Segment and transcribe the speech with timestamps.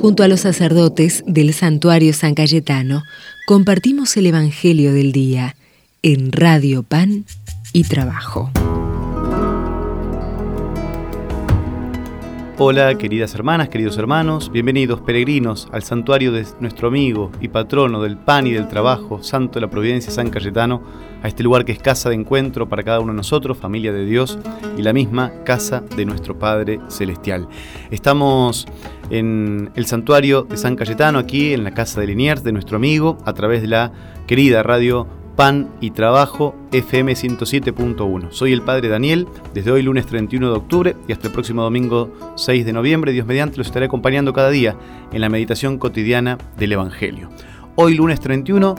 [0.00, 3.02] Junto a los sacerdotes del santuario San Cayetano,
[3.48, 5.56] compartimos el Evangelio del Día
[6.02, 7.24] en Radio Pan
[7.72, 8.48] y Trabajo.
[12.60, 18.16] Hola queridas hermanas, queridos hermanos, bienvenidos peregrinos al santuario de nuestro amigo y patrono del
[18.16, 20.82] pan y del trabajo, Santo de la Providencia San Cayetano,
[21.22, 24.04] a este lugar que es casa de encuentro para cada uno de nosotros, familia de
[24.04, 24.40] Dios
[24.76, 27.48] y la misma casa de nuestro Padre Celestial.
[27.92, 28.66] Estamos
[29.10, 33.18] en el santuario de San Cayetano, aquí en la casa de Liniers de nuestro amigo,
[33.24, 33.92] a través de la
[34.26, 35.06] querida radio
[35.38, 38.32] Pan y Trabajo FM 107.1.
[38.32, 42.12] Soy el Padre Daniel, desde hoy lunes 31 de octubre y hasta el próximo domingo
[42.36, 44.76] 6 de noviembre, Dios mediante, los estaré acompañando cada día
[45.12, 47.28] en la meditación cotidiana del Evangelio.
[47.76, 48.74] Hoy lunes 31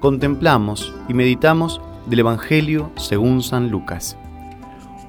[0.00, 4.16] contemplamos y meditamos del Evangelio según San Lucas.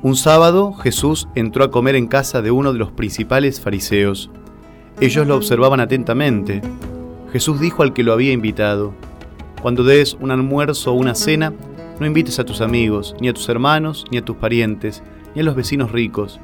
[0.03, 4.30] Un sábado Jesús entró a comer en casa de uno de los principales fariseos.
[5.00, 6.62] Ellos lo observaban atentamente.
[7.31, 8.94] Jesús dijo al que lo había invitado,
[9.61, 11.53] cuando des un almuerzo o una cena,
[12.00, 15.03] no invites a tus amigos, ni a tus hermanos, ni a tus parientes,
[15.34, 16.39] ni a los vecinos ricos,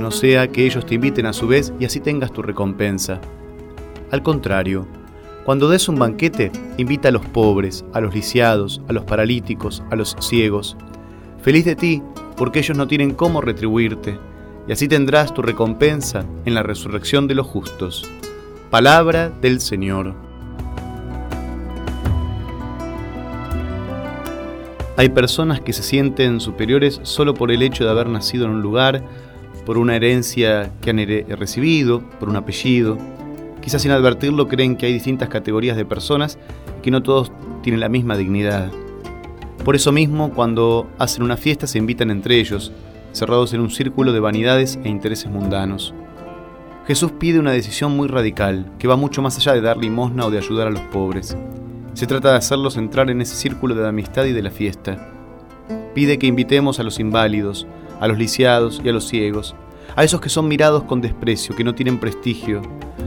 [0.00, 3.20] no sea que ellos te inviten a su vez y así tengas tu recompensa.
[4.10, 4.86] Al contrario,
[5.44, 9.96] cuando des un banquete, invita a los pobres, a los lisiados, a los paralíticos, a
[9.96, 10.76] los ciegos.
[11.42, 12.02] Feliz de ti,
[12.36, 14.18] porque ellos no tienen cómo retribuirte,
[14.68, 18.04] y así tendrás tu recompensa en la resurrección de los justos.
[18.70, 20.14] Palabra del Señor.
[24.96, 28.62] Hay personas que se sienten superiores solo por el hecho de haber nacido en un
[28.62, 29.04] lugar,
[29.66, 32.96] por una herencia que han recibido, por un apellido.
[33.60, 36.38] Quizás sin advertirlo creen que hay distintas categorías de personas
[36.78, 37.30] y que no todos
[37.62, 38.70] tienen la misma dignidad.
[39.64, 42.72] Por eso mismo, cuando hacen una fiesta se invitan entre ellos,
[43.16, 45.94] cerrados en un círculo de vanidades e intereses mundanos.
[46.86, 50.30] Jesús pide una decisión muy radical, que va mucho más allá de dar limosna o
[50.30, 51.36] de ayudar a los pobres.
[51.94, 55.12] Se trata de hacerlos entrar en ese círculo de amistad y de la fiesta.
[55.94, 57.66] Pide que invitemos a los inválidos,
[58.00, 59.56] a los lisiados y a los ciegos,
[59.96, 62.60] a esos que son mirados con desprecio, que no tienen prestigio,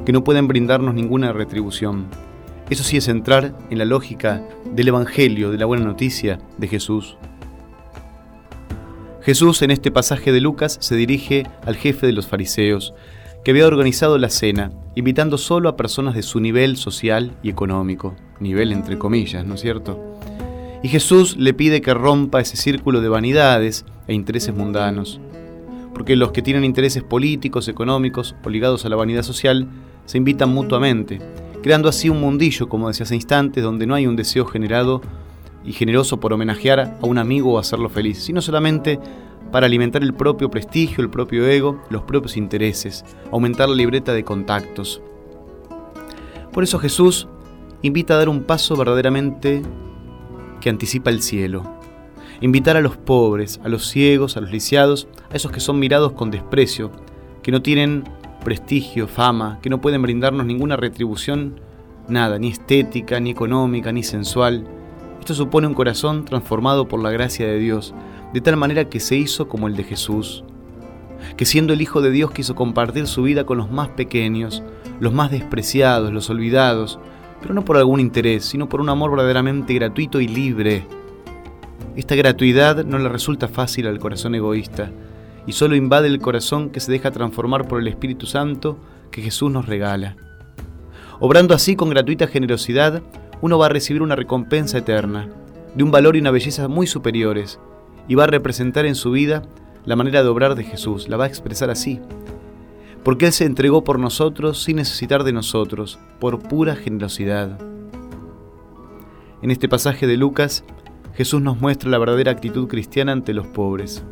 [0.06, 2.08] que no pueden brindarnos ninguna retribución.
[2.70, 7.18] Eso sí es entrar en la lógica del Evangelio, de la buena noticia de Jesús.
[9.22, 12.94] Jesús en este pasaje de Lucas se dirige al jefe de los fariseos,
[13.44, 18.16] que había organizado la cena, invitando solo a personas de su nivel social y económico,
[18.40, 20.00] nivel entre comillas, ¿no es cierto?
[20.84, 25.20] Y Jesús le pide que rompa ese círculo de vanidades e intereses mundanos,
[25.94, 29.68] porque los que tienen intereses políticos, económicos o ligados a la vanidad social
[30.06, 31.20] se invitan mutuamente,
[31.62, 35.02] creando así un mundillo, como decía hace instantes, donde no hay un deseo generado
[35.64, 39.00] y generoso por homenajear a un amigo o hacerlo feliz, sino solamente
[39.52, 44.24] para alimentar el propio prestigio, el propio ego, los propios intereses, aumentar la libreta de
[44.24, 45.02] contactos.
[46.52, 47.28] Por eso Jesús
[47.82, 49.62] invita a dar un paso verdaderamente
[50.62, 51.64] que anticipa el cielo.
[52.42, 56.14] Invitar a los pobres, a los ciegos, a los lisiados, a esos que son mirados
[56.14, 56.92] con desprecio,
[57.44, 58.04] que no tienen
[58.44, 61.60] prestigio, fama, que no pueden brindarnos ninguna retribución,
[62.08, 64.66] nada, ni estética, ni económica, ni sensual.
[65.20, 67.94] Esto supone un corazón transformado por la gracia de Dios,
[68.34, 70.44] de tal manera que se hizo como el de Jesús,
[71.38, 74.64] que siendo el Hijo de Dios quiso compartir su vida con los más pequeños,
[75.00, 77.00] los más despreciados, los olvidados,
[77.42, 80.88] pero no por algún interés, sino por un amor verdaderamente gratuito y libre.
[81.96, 84.92] Esta gratuidad no le resulta fácil al corazón egoísta,
[85.46, 88.78] y solo invade el corazón que se deja transformar por el Espíritu Santo
[89.12, 90.16] que Jesús nos regala.
[91.20, 93.02] Obrando así con gratuita generosidad,
[93.42, 95.30] uno va a recibir una recompensa eterna,
[95.76, 97.60] de un valor y una belleza muy superiores,
[98.08, 99.44] y va a representar en su vida
[99.86, 102.00] la manera de obrar de Jesús, la va a expresar así.
[103.04, 107.58] Porque Él se entregó por nosotros sin necesitar de nosotros, por pura generosidad.
[109.42, 110.66] En este pasaje de Lucas,
[111.14, 114.04] Jesús nos muestra la verdadera actitud cristiana ante los pobres.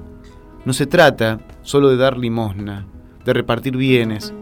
[0.65, 2.85] No se trata solo de dar limosna,
[3.25, 4.33] de repartir bienes,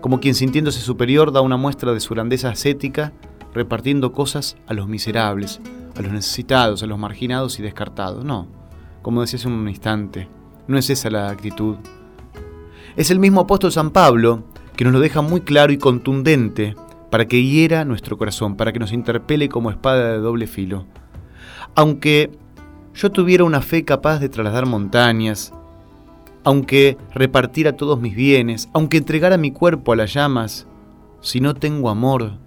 [0.00, 3.12] como quien sintiéndose superior da una muestra de su grandeza ascética,
[3.54, 5.60] repartiendo cosas a los miserables,
[5.96, 8.24] a los necesitados, a los marginados y descartados.
[8.24, 8.64] No
[9.04, 10.28] como decía hace un instante.
[10.66, 11.76] No es esa la actitud.
[12.96, 16.74] Es el mismo apóstol San Pablo que nos lo deja muy claro y contundente
[17.10, 20.86] para que hiera nuestro corazón, para que nos interpele como espada de doble filo.
[21.74, 22.30] Aunque
[22.94, 25.52] yo tuviera una fe capaz de trasladar montañas,
[26.42, 30.66] aunque repartiera todos mis bienes, aunque entregara mi cuerpo a las llamas,
[31.20, 32.38] si no tengo amor,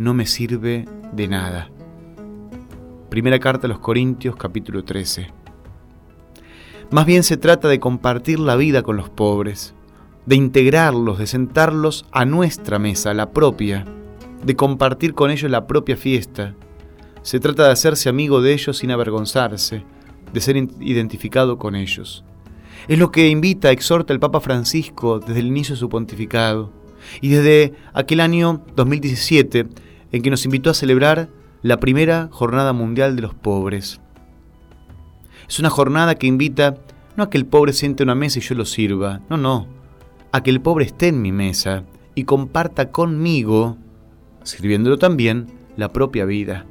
[0.00, 1.68] no me sirve de nada.
[3.10, 5.30] Primera carta a los Corintios capítulo 13.
[6.90, 9.74] Más bien se trata de compartir la vida con los pobres,
[10.24, 13.84] de integrarlos, de sentarlos a nuestra mesa, la propia,
[14.42, 16.54] de compartir con ellos la propia fiesta.
[17.20, 19.84] Se trata de hacerse amigo de ellos sin avergonzarse,
[20.32, 22.24] de ser identificado con ellos.
[22.88, 26.72] Es lo que invita, exhorta el Papa Francisco desde el inicio de su pontificado
[27.20, 31.28] y desde aquel año 2017 en que nos invitó a celebrar
[31.62, 34.00] la primera Jornada Mundial de los Pobres.
[35.48, 36.76] Es una jornada que invita
[37.16, 39.66] no a que el pobre siente una mesa y yo lo sirva, no, no,
[40.32, 41.84] a que el pobre esté en mi mesa
[42.14, 43.76] y comparta conmigo,
[44.42, 46.66] sirviéndolo también, la propia vida.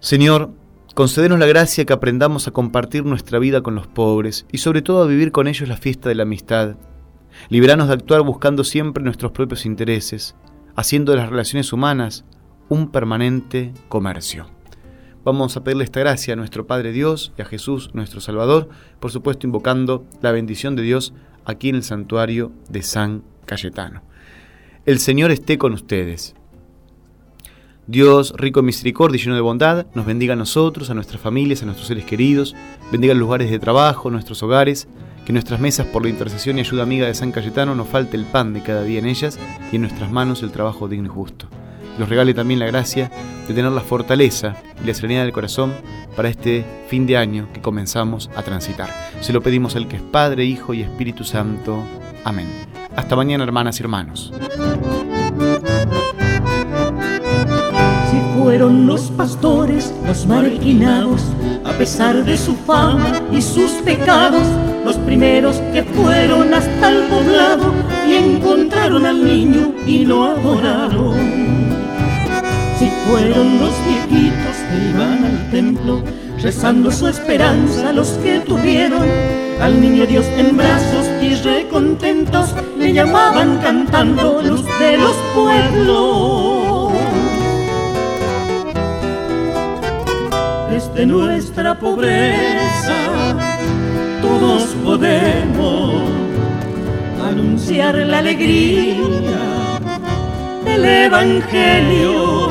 [0.00, 0.50] Señor,
[0.94, 5.02] concédenos la gracia que aprendamos a compartir nuestra vida con los pobres y sobre todo
[5.02, 6.76] a vivir con ellos la fiesta de la amistad.
[7.48, 10.34] Liberanos de actuar buscando siempre nuestros propios intereses,
[10.76, 12.24] haciendo de las relaciones humanas
[12.68, 14.46] un permanente comercio.
[15.24, 18.70] Vamos a pedirle esta gracia a nuestro Padre Dios y a Jesús nuestro Salvador,
[19.00, 21.12] por supuesto invocando la bendición de Dios
[21.44, 24.02] aquí en el santuario de San Cayetano.
[24.86, 26.34] El Señor esté con ustedes.
[27.86, 31.62] Dios, rico en misericordia y lleno de bondad, nos bendiga a nosotros, a nuestras familias,
[31.62, 32.54] a nuestros seres queridos,
[32.90, 34.88] bendiga los lugares de trabajo, nuestros hogares,
[35.24, 38.24] que nuestras mesas por la intercesión y ayuda amiga de San Cayetano nos falte el
[38.24, 39.38] pan de cada día en ellas
[39.70, 41.46] y en nuestras manos el trabajo digno y justo.
[41.98, 43.10] Nos regale también la gracia
[43.46, 45.72] de tener la fortaleza y la serenidad del corazón
[46.16, 48.90] para este fin de año que comenzamos a transitar.
[49.20, 51.82] Se lo pedimos al que es Padre, Hijo y Espíritu Santo.
[52.24, 52.48] Amén.
[52.96, 54.32] Hasta mañana, hermanas y hermanos.
[58.10, 61.22] Si fueron los pastores los marginados,
[61.64, 64.69] a pesar de su fama y sus pecados, los
[65.10, 67.74] primeros que fueron hasta el poblado
[68.06, 71.16] y encontraron al niño y lo adoraron
[72.78, 76.00] si fueron los viejitos que iban al templo,
[76.40, 79.04] rezando su esperanza los que tuvieron
[79.60, 86.92] al niño Dios en brazos y recontentos, le llamaban cantando luz de los pueblos.
[90.70, 93.49] Desde nuestra pobreza
[97.80, 98.96] anunciar la alegría
[100.64, 102.48] del Evangelio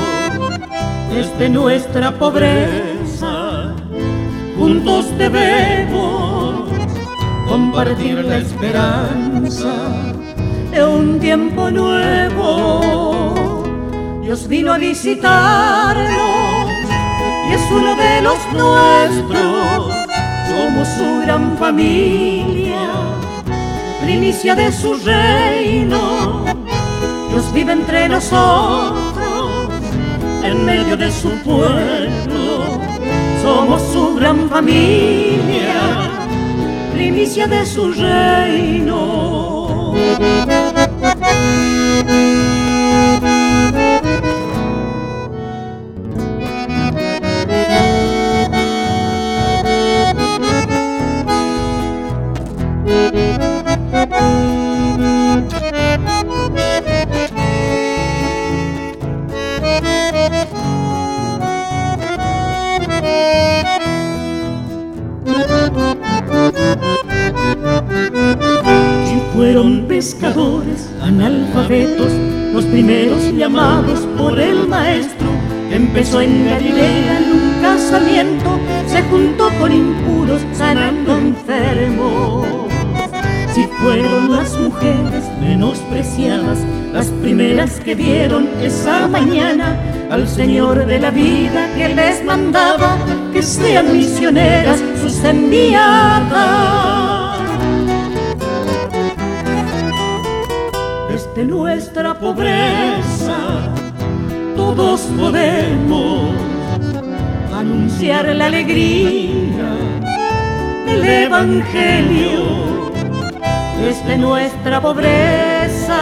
[1.14, 3.76] desde nuestra pobreza.
[4.58, 6.70] Juntos debemos
[7.48, 9.74] compartir la esperanza
[10.72, 13.36] de un tiempo nuevo.
[14.24, 16.70] Dios vino a visitarnos
[17.50, 19.94] y es uno de los nuestros.
[20.50, 22.59] Somos su gran familia,
[24.10, 26.44] primicia de su reino.
[27.30, 29.70] Dios vive entre nosotros
[30.44, 32.82] en medio de su pueblo.
[33.44, 36.10] Somos su gran familia,
[36.92, 39.60] primicia de su reino.
[69.40, 72.12] Fueron pescadores, analfabetos,
[72.54, 75.30] los primeros llamados por el maestro.
[75.72, 82.48] Empezó en Galilea en un casamiento, se juntó con impuros, sanando enfermos.
[83.54, 86.60] Si fueron las mujeres menospreciadas,
[86.92, 89.80] las primeras que vieron esa mañana
[90.12, 92.98] al Señor de la vida que les mandaba
[93.40, 96.60] que sean misioneras sus enviadas.
[101.36, 103.38] de nuestra pobreza,
[104.58, 106.36] todos podemos
[107.54, 109.70] anunciar la alegría
[110.86, 112.92] del Evangelio.
[113.82, 116.00] Desde nuestra pobreza,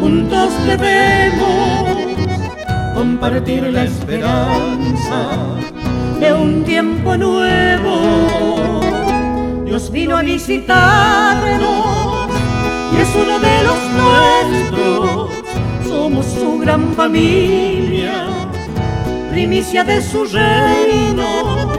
[0.00, 2.04] juntos debemos
[2.94, 5.23] compartir la esperanza
[7.16, 8.80] nuevo.
[9.64, 12.04] Dios vino a visitarnos
[13.04, 15.30] es uno de los nuestros.
[15.86, 18.26] Somos su gran familia,
[19.30, 21.72] primicia de su reino.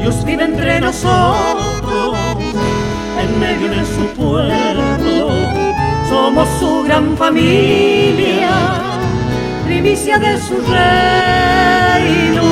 [0.00, 2.16] Dios vive entre nosotros,
[3.22, 5.30] en medio de su pueblo.
[6.08, 8.50] Somos su gran familia,
[9.64, 12.42] primicia de su reino.